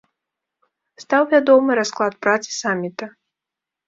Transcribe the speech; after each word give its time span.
Стаў 1.03 1.27
вядомы 1.33 1.75
расклад 1.79 2.13
працы 2.27 2.49
самміта. 2.61 3.05